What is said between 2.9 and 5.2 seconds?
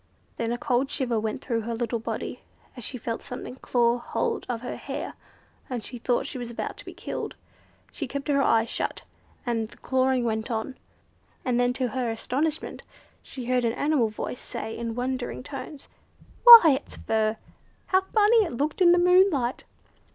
felt something claw hold of her hair,